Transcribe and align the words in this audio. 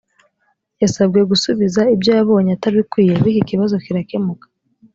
yasabwe 0.81 1.19
gusubiza 1.31 1.81
ibyo 1.95 2.11
yabonye 2.17 2.51
atabikwiye 2.57 3.11
bityo 3.23 3.39
ikibazo 3.43 3.75
kirakemuka 3.83 4.45